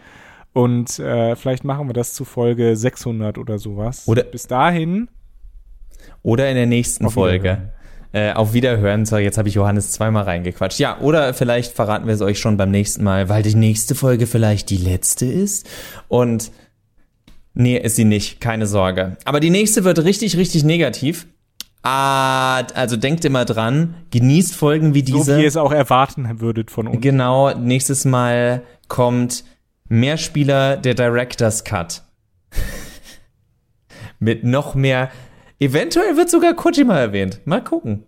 [0.53, 4.07] Und äh, vielleicht machen wir das zu Folge 600 oder sowas.
[4.07, 5.09] Oder bis dahin.
[6.23, 7.43] Oder in der nächsten Auf Folge.
[7.43, 7.73] Wiederhören.
[8.15, 9.07] Äh, auf Wiederhören.
[9.07, 10.79] So, jetzt habe ich Johannes zweimal reingequatscht.
[10.79, 14.27] Ja, oder vielleicht verraten wir es euch schon beim nächsten Mal, weil die nächste Folge
[14.27, 15.67] vielleicht die letzte ist.
[16.09, 16.53] Und
[17.55, 18.41] nee, ist sie nicht.
[18.41, 19.17] Keine Sorge.
[19.25, 21.27] Aber die nächste wird richtig, richtig negativ.
[21.83, 25.37] Ah, also denkt immer dran, genießt Folgen wie So diese.
[25.37, 27.01] wie ihr es auch erwarten würdet von uns.
[27.01, 29.45] Genau, nächstes Mal kommt
[29.89, 32.03] Mehrspieler der Director's Cut.
[34.21, 35.11] Mit noch mehr.
[35.59, 37.41] Eventuell wird sogar Kojima erwähnt.
[37.45, 38.05] Mal gucken.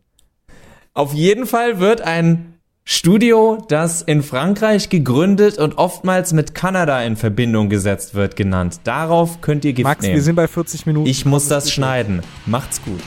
[0.93, 2.54] Auf jeden Fall wird ein
[2.87, 8.81] Studio, das in Frankreich gegründet und oftmals mit Kanada in Verbindung gesetzt wird, genannt.
[8.85, 10.17] Darauf könnt ihr Gift Max, nehmen.
[10.17, 11.07] wir sind bei 40 Minuten.
[11.09, 12.21] ich muss das schneiden.
[12.45, 13.01] Macht's gut.